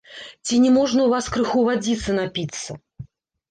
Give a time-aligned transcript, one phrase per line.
[0.45, 2.71] Ці не можна ў вас крыху вадзіцы напіцца?